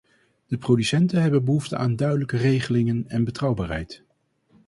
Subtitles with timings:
[0.47, 4.03] De producenten hebben behoefte aan duidelijke regelingen en betrouwbaarheid.